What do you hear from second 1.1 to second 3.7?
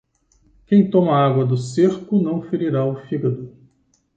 a água do cerco não ferirá o fígado.